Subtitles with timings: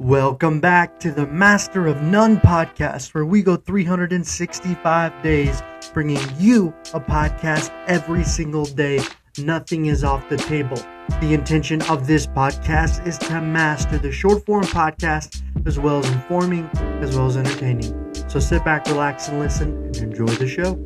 [0.00, 6.68] Welcome back to the Master of None podcast, where we go 365 days bringing you
[6.94, 9.02] a podcast every single day.
[9.36, 10.78] Nothing is off the table.
[11.20, 16.10] The intention of this podcast is to master the short form podcast as well as
[16.10, 16.64] informing,
[17.02, 18.14] as well as entertaining.
[18.30, 20.82] So sit back, relax, and listen and enjoy the show.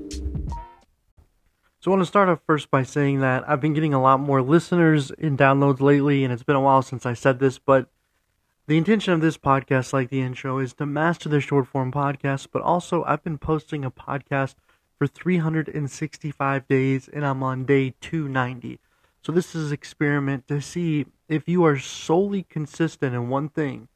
[1.79, 4.19] So I want to start off first by saying that I've been getting a lot
[4.19, 7.91] more listeners and downloads lately, and it's been a while since I said this, but
[8.67, 12.49] the intention of this podcast, like the intro, is to master the short form podcast,
[12.51, 14.55] but also I've been posting a podcast
[14.99, 18.81] for 365 days and I'm on day 290.
[19.23, 23.89] So this is an experiment to see if you are solely consistent in one thing.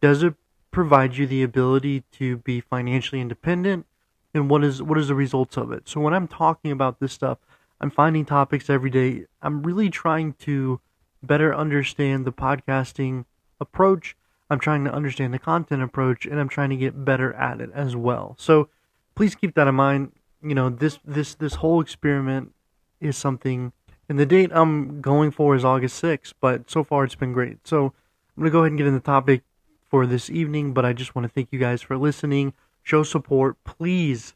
[0.00, 0.34] Does it
[0.72, 3.86] provide you the ability to be financially independent?
[4.34, 5.88] And what is what is the results of it?
[5.88, 7.38] So when I'm talking about this stuff,
[7.80, 9.26] I'm finding topics every day.
[9.40, 10.80] I'm really trying to
[11.22, 13.24] better understand the podcasting
[13.60, 14.16] approach.
[14.48, 17.70] I'm trying to understand the content approach and I'm trying to get better at it
[17.72, 18.34] as well.
[18.38, 18.68] So
[19.14, 20.12] please keep that in mind.
[20.42, 22.52] You know, this this this whole experiment
[23.00, 23.72] is something
[24.10, 27.64] and the date I'm going for is August 6th, but so far it's been great.
[27.64, 29.42] So I'm going to go ahead and get in the topic
[29.88, 32.52] for this evening, but I just want to thank you guys for listening.
[32.82, 33.62] Show support.
[33.62, 34.34] Please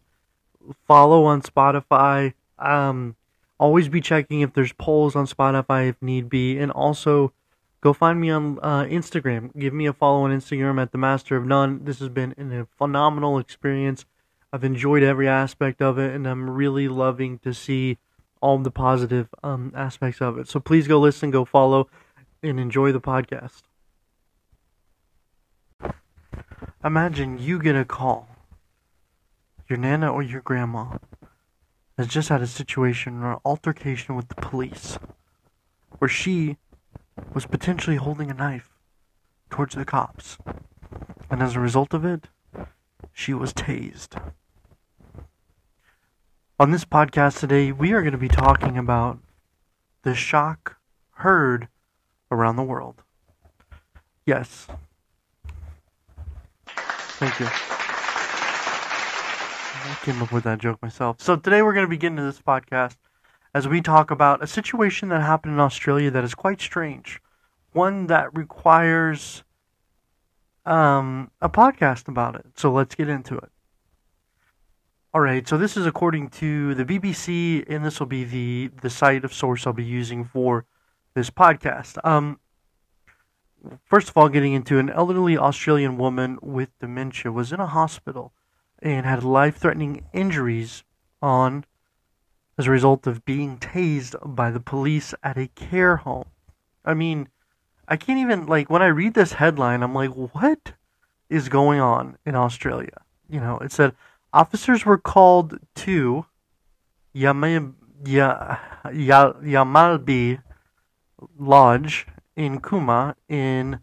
[0.86, 2.34] follow on Spotify.
[2.56, 3.16] Um,
[3.58, 6.56] always be checking if there's polls on Spotify if need be.
[6.56, 7.32] And also,
[7.84, 9.54] go find me on uh, Instagram.
[9.56, 11.84] Give me a follow on Instagram at the Master of None.
[11.84, 14.06] This has been a phenomenal experience.
[14.50, 17.98] I've enjoyed every aspect of it, and I'm really loving to see
[18.40, 20.48] all the positive um, aspects of it.
[20.48, 21.88] So please go listen, go follow,
[22.42, 23.62] and enjoy the podcast.
[26.82, 28.28] Imagine you get a call.
[29.68, 30.98] Your nana or your grandma
[31.98, 34.98] has just had a situation or altercation with the police
[35.98, 36.56] where she
[37.34, 38.70] was potentially holding a knife
[39.50, 40.38] towards the cops.
[41.28, 42.28] And as a result of it,
[43.12, 44.32] she was tased.
[46.60, 49.18] On this podcast today, we are going to be talking about
[50.02, 50.76] the shock
[51.16, 51.68] heard
[52.30, 53.02] around the world.
[54.24, 54.68] Yes.
[57.18, 57.46] Thank you.
[59.86, 61.20] I came up with that joke myself.
[61.20, 62.96] So today we're going to begin this podcast
[63.54, 67.20] as we talk about a situation that happened in Australia that is quite strange,
[67.74, 69.44] one that requires
[70.64, 72.46] um, a podcast about it.
[72.56, 73.50] So let's get into it.
[75.12, 78.90] All right, so this is according to the BBC, and this will be the the
[78.90, 80.64] site of source I'll be using for
[81.14, 82.04] this podcast.
[82.04, 82.40] Um,
[83.84, 88.32] first of all, getting into an elderly Australian woman with dementia was in a hospital
[88.80, 90.82] and had life threatening injuries
[91.22, 91.64] on
[92.58, 96.26] as a result of being tased by the police at a care home.
[96.84, 97.28] I mean,
[97.86, 100.72] I can't even, like, when I read this headline, I'm like, what
[101.28, 103.02] is going on in Australia?
[103.28, 103.94] You know, it said
[104.32, 106.26] officers were called to
[107.14, 107.72] Yallambee
[111.38, 112.06] Lodge
[112.36, 113.80] in Cooma in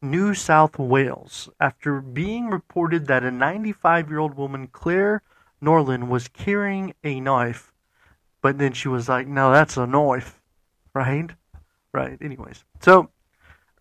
[0.00, 5.22] New South Wales after being reported that a 95 year old woman, Clare
[5.60, 7.72] Norland, was carrying a knife
[8.42, 10.42] but then she was like, no, that's a knife,
[10.94, 11.30] right?
[11.94, 12.64] Right, anyways.
[12.80, 13.08] So,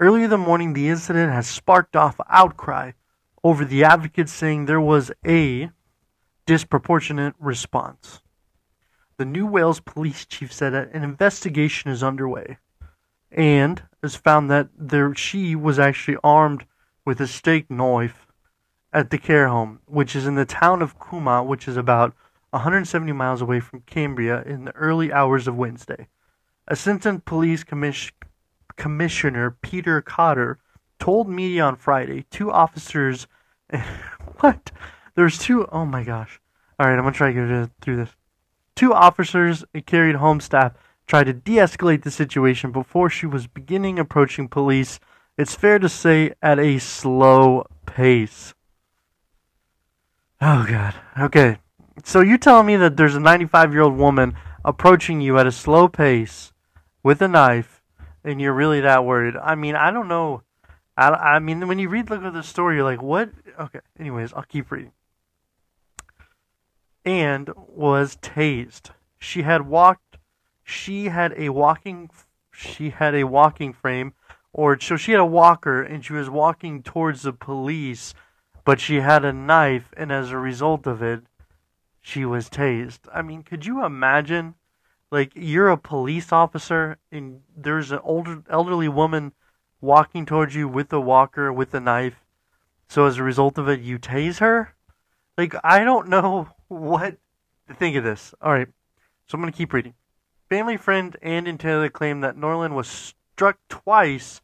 [0.01, 2.91] earlier in the morning, the incident has sparked off outcry
[3.43, 5.69] over the advocates saying there was a
[6.47, 8.21] disproportionate response.
[9.17, 12.57] The New Wales police chief said that an investigation is underway
[13.31, 16.65] and has found that there she was actually armed
[17.05, 18.25] with a steak knife
[18.91, 22.13] at the care home, which is in the town of Cooma, which is about
[22.49, 26.07] 170 miles away from Canberra in the early hours of Wednesday.
[26.67, 28.11] Assistant Police Commiss-
[28.75, 30.59] Commissioner Peter Cotter
[30.99, 33.27] told media on Friday two officers.
[34.39, 34.71] what?
[35.15, 35.67] There's two.
[35.71, 36.39] Oh my gosh.
[36.79, 38.09] All right, I'm gonna try to get through this.
[38.75, 40.73] Two officers carried home staff
[41.07, 44.99] tried to de-escalate the situation before she was beginning approaching police.
[45.37, 48.53] It's fair to say at a slow pace.
[50.39, 50.95] Oh god.
[51.19, 51.57] Okay.
[52.03, 55.51] So you're telling me that there's a 95 year old woman approaching you at a
[55.51, 56.53] slow pace
[57.03, 57.80] with a knife,
[58.23, 59.35] and you're really that worried?
[59.35, 60.43] I mean, I don't know.
[60.97, 63.29] I, I mean, when you read look at the story, you're like, what?
[63.59, 63.79] Okay.
[63.99, 64.91] Anyways, I'll keep reading.
[67.03, 68.91] And was tased.
[69.17, 70.17] She had walked.
[70.63, 72.09] She had a walking.
[72.51, 74.13] She had a walking frame,
[74.53, 78.13] or so she had a walker, and she was walking towards the police,
[78.65, 81.23] but she had a knife, and as a result of it,
[82.01, 82.99] she was tased.
[83.13, 84.55] I mean, could you imagine?
[85.11, 89.33] Like, you're a police officer and there's an older, elderly woman
[89.81, 92.23] walking towards you with a walker with a knife.
[92.87, 94.75] So as a result of it, you tase her.
[95.37, 97.17] Like I don't know what
[97.67, 98.33] to think of this.
[98.41, 98.67] All right,
[99.27, 99.95] so I'm gonna keep reading.
[100.49, 104.41] Family friend and Taylor claim that Norlin was struck twice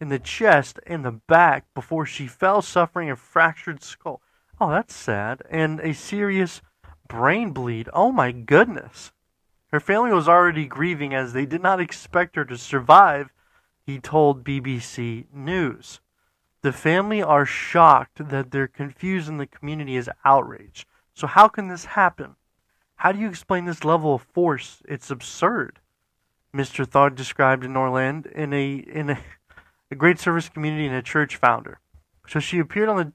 [0.00, 4.20] in the chest and the back before she fell, suffering a fractured skull.
[4.60, 5.42] Oh, that's sad.
[5.50, 6.62] And a serious
[7.06, 7.88] brain bleed.
[7.92, 9.12] Oh my goodness.
[9.72, 13.32] Her family was already grieving as they did not expect her to survive,
[13.86, 16.00] he told BBC News.
[16.60, 20.86] The family are shocked that they're confused and the community is outraged.
[21.14, 22.36] So, how can this happen?
[22.96, 24.82] How do you explain this level of force?
[24.86, 25.80] It's absurd.
[26.54, 26.86] Mr.
[26.86, 29.18] Thod described in Norland in a in a,
[29.90, 31.80] a great service community and a church founder.
[32.28, 33.12] So she appeared on the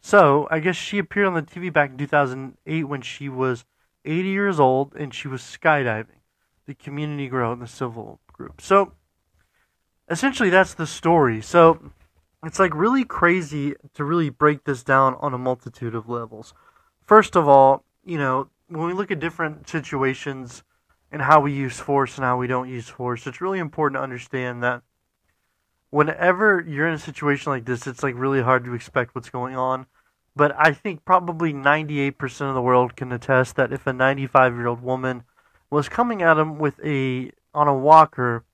[0.00, 3.64] so I guess she appeared on the TV back in 2008 when she was
[4.06, 6.20] 80 years old, and she was skydiving.
[6.66, 8.60] The community grow in the civil group.
[8.60, 8.92] So
[10.08, 11.40] essentially, that's the story.
[11.42, 11.90] So
[12.44, 16.54] it's like really crazy to really break this down on a multitude of levels.
[17.04, 20.62] First of all, you know, when we look at different situations
[21.12, 24.02] and how we use force and how we don't use force, it's really important to
[24.02, 24.82] understand that
[25.90, 29.56] whenever you're in a situation like this, it's like really hard to expect what's going
[29.56, 29.86] on.
[30.36, 34.66] But I think probably 98% of the world can attest that if a 95 year
[34.66, 35.24] old woman
[35.70, 38.44] was coming at him with a on a walker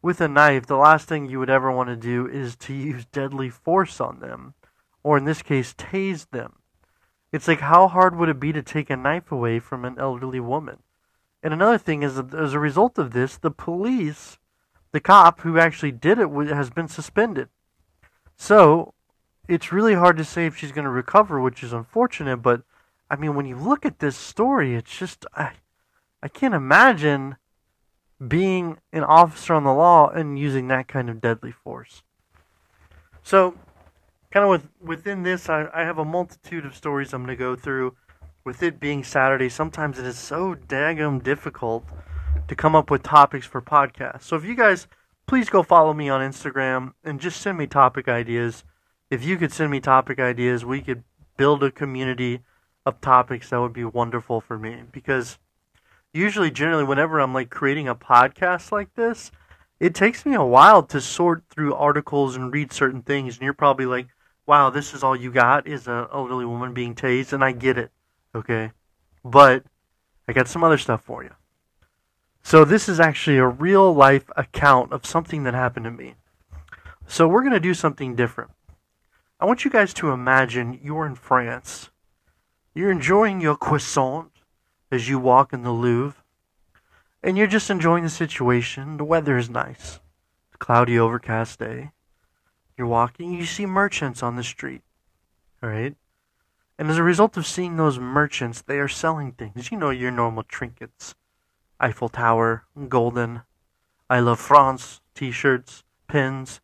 [0.00, 3.04] with a knife, the last thing you would ever want to do is to use
[3.06, 4.54] deadly force on them,
[5.02, 6.60] or in this case, tase them.
[7.32, 10.40] It's like how hard would it be to take a knife away from an elderly
[10.40, 10.78] woman?
[11.42, 14.38] And another thing is that as a result of this, the police,
[14.92, 17.48] the cop who actually did it, has been suspended.
[18.36, 18.94] So
[19.48, 22.38] it's really hard to say if she's going to recover, which is unfortunate.
[22.38, 22.62] But
[23.10, 25.52] I mean, when you look at this story, it's just I,
[26.22, 27.36] I can't imagine
[28.26, 32.02] being an officer on the law and using that kind of deadly force.
[33.22, 33.54] So,
[34.30, 37.38] kind of with, within this, I, I have a multitude of stories I'm going to
[37.38, 37.96] go through.
[38.44, 41.84] With it being Saturday, sometimes it is so daggum difficult
[42.46, 44.22] to come up with topics for podcasts.
[44.22, 44.86] So if you guys
[45.26, 48.64] please go follow me on Instagram and just send me topic ideas
[49.10, 51.04] if you could send me topic ideas, we could
[51.36, 52.40] build a community
[52.84, 55.38] of topics that would be wonderful for me because
[56.12, 59.30] usually generally whenever I'm like creating a podcast like this,
[59.78, 63.52] it takes me a while to sort through articles and read certain things and you're
[63.52, 64.08] probably like,
[64.46, 67.76] "Wow, this is all you got is an elderly woman being tased." And I get
[67.76, 67.90] it.
[68.34, 68.72] Okay?
[69.24, 69.64] But
[70.28, 71.34] I got some other stuff for you.
[72.42, 76.14] So this is actually a real life account of something that happened to me.
[77.08, 78.52] So we're going to do something different.
[79.38, 81.90] I want you guys to imagine you're in France.
[82.74, 84.32] You're enjoying your croissant
[84.90, 86.22] as you walk in the Louvre,
[87.22, 88.96] and you're just enjoying the situation.
[88.96, 90.00] The weather is nice.
[90.48, 91.90] It's cloudy, overcast day.
[92.78, 94.80] You're walking, you see merchants on the street.
[95.62, 95.94] All right?
[96.78, 99.70] And as a result of seeing those merchants, they are selling things.
[99.70, 101.14] You know, your normal trinkets
[101.78, 103.42] Eiffel Tower, golden,
[104.08, 106.62] I love France t shirts, pins,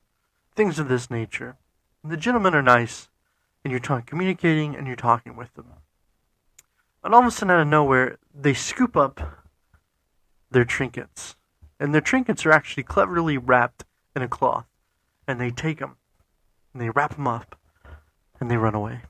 [0.55, 1.59] things of this nature
[2.05, 3.09] the gentlemen are nice,
[3.65, 5.67] and you're talking, communicating, and you're talking with them.
[7.05, 9.21] And all of a sudden, out of nowhere, they scoop up
[10.51, 11.37] their trinkets,
[11.79, 13.85] and their trinkets are actually cleverly wrapped
[14.15, 14.67] in a cloth,
[15.27, 15.97] and they take them,
[16.73, 17.59] and they wrap them up,
[18.41, 19.03] and they run away.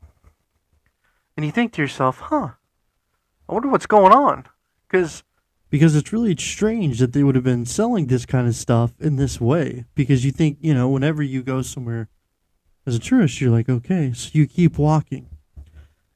[1.36, 2.50] And you think to yourself, huh?
[3.48, 4.46] I wonder what's going on,
[4.88, 5.24] because
[5.70, 9.16] because it's really strange that they would have been selling this kind of stuff in
[9.16, 9.86] this way.
[9.94, 12.10] Because you think, you know, whenever you go somewhere
[12.86, 15.28] as a tourist, you're like, okay, so you keep walking.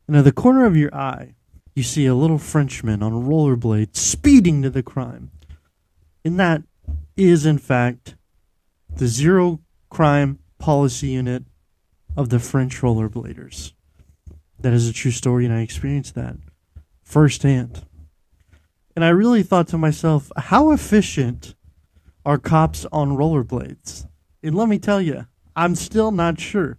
[0.06, 1.34] And at the corner of your eye,
[1.74, 5.30] you see a little Frenchman on rollerblades speeding to the crime.
[6.24, 6.62] And that
[7.16, 8.16] is, in fact,
[8.94, 11.44] the zero crime policy unit
[12.16, 13.72] of the French rollerbladers.
[14.58, 16.36] That is a true story, and I experienced that
[17.02, 17.84] firsthand.
[18.96, 21.54] And I really thought to myself, how efficient
[22.24, 24.08] are cops on rollerblades?
[24.42, 26.78] And let me tell you, I'm still not sure.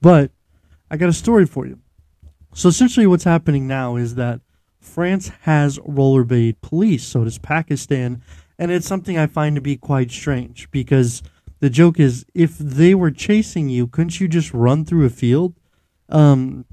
[0.00, 0.32] But
[0.90, 1.78] I got a story for you.
[2.52, 4.40] So essentially, what's happening now is that
[4.80, 8.22] France has rollerblade police, so does Pakistan,
[8.58, 11.22] and it's something I find to be quite strange because
[11.60, 15.54] the joke is if they were chasing you, couldn't you just run through a field?
[16.08, 16.64] Um,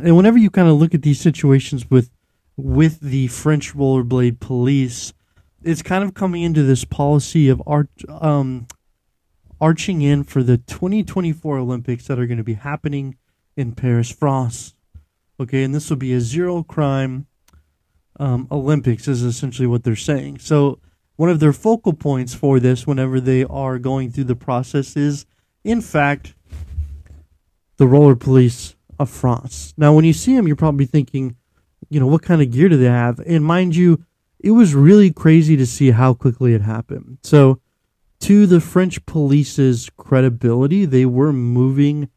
[0.00, 2.10] and whenever you kind of look at these situations with
[2.56, 5.14] with the French rollerblade police,
[5.62, 8.66] it's kind of coming into this policy of art um,
[9.62, 13.16] arching in for the 2024 Olympics that are going to be happening
[13.56, 14.74] in Paris, France.
[15.38, 17.28] Okay, and this will be a zero crime
[18.18, 20.38] um, Olympics, is essentially what they're saying.
[20.40, 20.80] So,
[21.14, 25.26] one of their focal points for this, whenever they are going through the process, is
[25.62, 26.34] in fact,
[27.76, 29.74] the roller police of France.
[29.76, 31.36] Now, when you see them, you're probably thinking,
[31.88, 33.20] you know, what kind of gear do they have?
[33.20, 34.04] And mind you,
[34.40, 37.18] it was really crazy to see how quickly it happened.
[37.22, 37.60] So,
[38.22, 42.08] to the French police's credibility, they were moving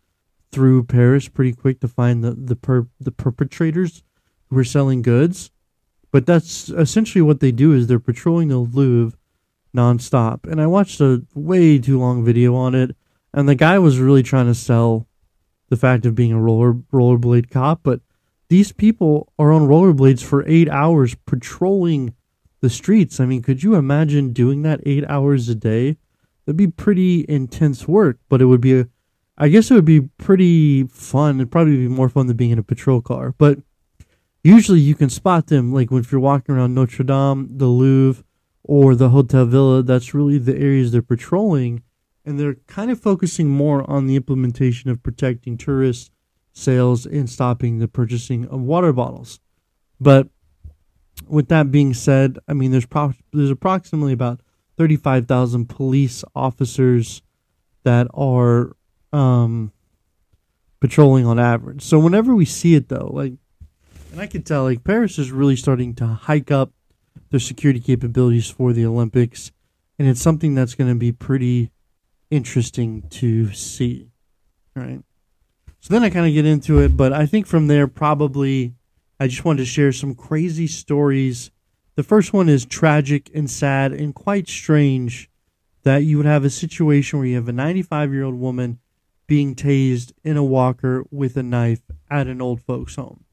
[0.52, 4.04] through Paris pretty quick to find the the per, the perpetrators
[4.48, 5.52] who were selling goods.
[6.12, 9.18] But that's essentially what they do is they're patrolling the Louvre
[9.76, 10.50] nonstop.
[10.50, 12.96] And I watched a way too long video on it,
[13.34, 15.08] and the guy was really trying to sell
[15.70, 18.02] the fact of being a roller rollerblade cop, but
[18.48, 22.14] these people are on rollerblades for eight hours patrolling
[22.66, 23.20] the streets.
[23.20, 25.98] I mean, could you imagine doing that eight hours a day?
[26.46, 28.88] That'd be pretty intense work, but it would be a,
[29.38, 31.36] I guess it would be pretty fun.
[31.36, 33.36] It'd probably be more fun than being in a patrol car.
[33.38, 33.60] But
[34.44, 38.24] usually you can spot them, like if you're walking around Notre Dame, the Louvre,
[38.64, 39.84] or the Hotel Villa.
[39.84, 41.84] That's really the areas they're patrolling
[42.26, 46.12] and they're kind of focusing more on the implementation of protecting tourist
[46.52, 49.40] sales and stopping the purchasing of water bottles.
[50.00, 50.30] But
[51.28, 54.42] with that being said, I mean there's pro- there's approximately about
[54.78, 57.22] 35,000 police officers
[57.84, 58.76] that are
[59.14, 59.72] um,
[60.80, 61.82] patrolling on average.
[61.82, 63.34] So whenever we see it though, like
[64.12, 66.72] and I can tell like Paris is really starting to hike up
[67.32, 69.52] their security capabilities for the Olympics
[69.98, 71.72] and it's something that's going to be pretty
[72.30, 74.10] interesting to see.
[74.76, 75.02] Right.
[75.80, 78.74] So then I kind of get into it, but I think from there, probably
[79.20, 81.52] I just wanted to share some crazy stories.
[81.96, 85.30] The first one is tragic and sad and quite strange
[85.84, 88.80] that you would have a situation where you have a 95 year old woman
[89.28, 93.24] being tased in a walker with a knife at an old folks' home.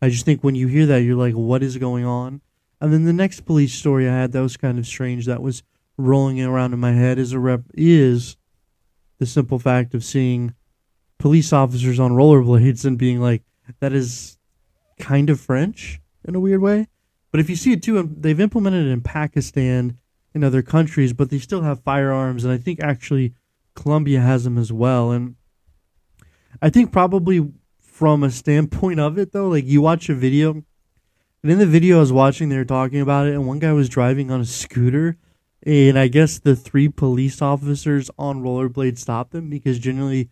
[0.00, 2.40] I just think when you hear that, you're like, what is going on?
[2.80, 5.62] And then the next police story I had that was kind of strange that was
[5.96, 8.36] rolling around in my head is a rep is
[9.18, 10.54] the simple fact of seeing
[11.18, 13.42] police officers on rollerblades and being like,
[13.80, 14.37] that is
[14.98, 16.88] kind of French in a weird way.
[17.30, 19.98] But if you see it too, um, they've implemented it in Pakistan
[20.34, 23.34] and other countries, but they still have firearms, and I think actually
[23.74, 25.10] Colombia has them as well.
[25.10, 25.36] And
[26.60, 27.50] I think probably
[27.80, 30.62] from a standpoint of it though, like you watch a video,
[31.42, 33.72] and in the video I was watching, they were talking about it, and one guy
[33.72, 35.16] was driving on a scooter,
[35.64, 40.30] and I guess the three police officers on rollerblade stopped them because generally,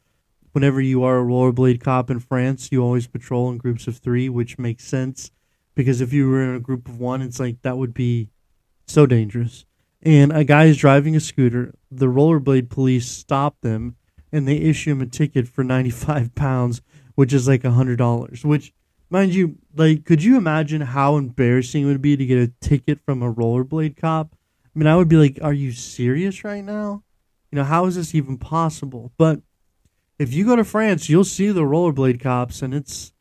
[0.57, 4.27] whenever you are a rollerblade cop in France, you always patrol in groups of three,
[4.27, 5.31] which makes sense
[5.75, 8.31] because if you were in a group of one, it's like that would be
[8.87, 9.67] so dangerous.
[10.01, 11.75] And a guy is driving a scooter.
[11.91, 13.97] The rollerblade police stop them
[14.33, 16.81] and they issue him a ticket for 95 pounds,
[17.17, 18.43] which is like $100.
[18.43, 18.73] Which,
[19.11, 23.01] mind you, like, could you imagine how embarrassing it would be to get a ticket
[23.05, 24.35] from a rollerblade cop?
[24.75, 27.03] I mean, I would be like, are you serious right now?
[27.53, 29.13] You know, how is this even possible?
[29.19, 29.43] But
[30.19, 33.13] if you go to France, you'll see the rollerblade cops, and it's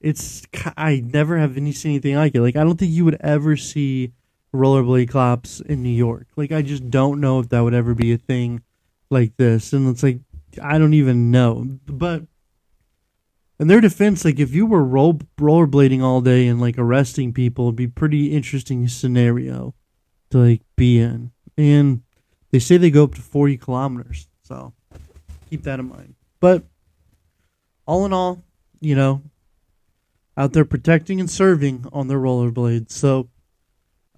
[0.00, 0.42] it's
[0.76, 2.40] I never have any seen anything like it.
[2.40, 4.12] Like I don't think you would ever see
[4.54, 6.26] rollerblade cops in New York.
[6.36, 8.62] Like I just don't know if that would ever be a thing
[9.10, 9.72] like this.
[9.72, 10.20] And it's like
[10.62, 11.78] I don't even know.
[11.86, 12.24] But
[13.58, 17.66] in their defense, like if you were roll rollerblading all day and like arresting people,
[17.66, 19.74] it'd be pretty interesting scenario
[20.30, 21.30] to like be in.
[21.56, 22.02] And
[22.50, 24.28] they say they go up to 40 kilometers.
[24.42, 24.72] So
[25.50, 26.14] keep that in mind.
[26.40, 26.64] But
[27.86, 28.44] all in all,
[28.80, 29.22] you know,
[30.36, 32.92] out there protecting and serving on their rollerblades.
[32.92, 33.28] So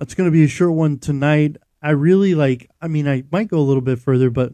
[0.01, 1.57] it's going to be a short one tonight.
[1.83, 4.53] I really like, I mean, I might go a little bit further, but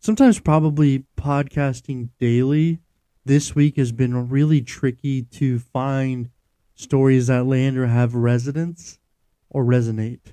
[0.00, 2.80] sometimes probably podcasting daily
[3.24, 6.30] this week has been really tricky to find
[6.74, 8.98] stories that land or have resonance
[9.50, 10.32] or resonate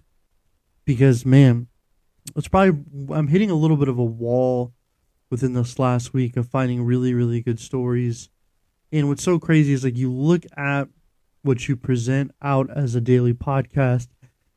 [0.85, 1.67] because man,
[2.35, 2.81] it's probably
[3.13, 4.73] I'm hitting a little bit of a wall
[5.29, 8.29] within this last week of finding really really good stories.
[8.91, 10.87] And what's so crazy is like you look at
[11.41, 14.07] what you present out as a daily podcast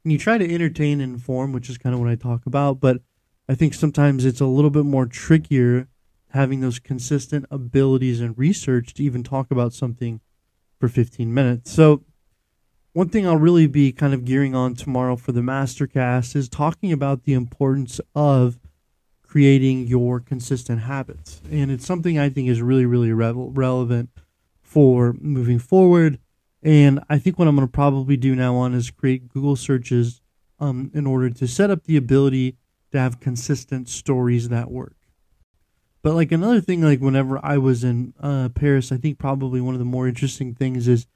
[0.05, 2.81] and you try to entertain and inform, which is kind of what I talk about,
[2.81, 3.03] but
[3.49, 5.89] I think sometimes it's a little bit more trickier
[6.31, 10.21] having those consistent abilities and research to even talk about something
[10.79, 11.73] for 15 minutes.
[11.73, 12.05] So
[12.93, 16.93] one thing I'll really be kind of gearing on tomorrow for the Mastercast is talking
[16.93, 18.59] about the importance of
[19.31, 21.41] creating your consistent habits.
[21.53, 24.11] And it's something I think is really, really re- relevant
[24.61, 26.19] for moving forward.
[26.65, 30.21] And I think what I'm going to probably do now on is create Google searches
[30.59, 32.57] um, in order to set up the ability
[32.91, 34.97] to have consistent stories that work.
[36.03, 39.77] But like another thing, like whenever I was in uh, Paris, I think probably one
[39.77, 41.07] of the more interesting things is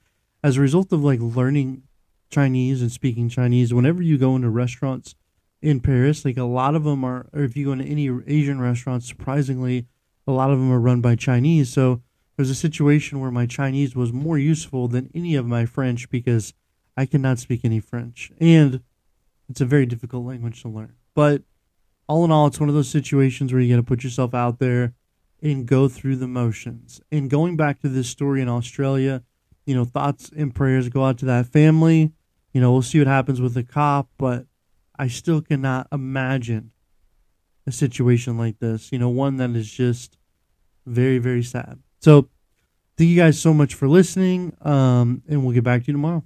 [0.41, 1.83] as a result of like learning
[2.29, 5.15] Chinese and speaking Chinese, whenever you go into restaurants
[5.61, 8.59] in Paris, like a lot of them are, or if you go into any Asian
[8.59, 9.87] restaurants, surprisingly,
[10.27, 11.71] a lot of them are run by Chinese.
[11.71, 12.01] So
[12.35, 16.53] there's a situation where my Chinese was more useful than any of my French because
[16.97, 18.31] I cannot speak any French.
[18.39, 18.81] And
[19.49, 20.93] it's a very difficult language to learn.
[21.13, 21.43] But
[22.07, 24.59] all in all, it's one of those situations where you got to put yourself out
[24.59, 24.93] there
[25.41, 27.01] and go through the motions.
[27.11, 29.23] And going back to this story in Australia,
[29.65, 32.13] you know, thoughts and prayers go out to that family.
[32.53, 34.45] You know, we'll see what happens with the cop, but
[34.97, 36.71] I still cannot imagine
[37.67, 38.91] a situation like this.
[38.91, 40.17] You know, one that is just
[40.85, 41.79] very, very sad.
[42.01, 42.29] So,
[42.97, 46.23] thank you guys so much for listening, um, and we'll get back to you tomorrow.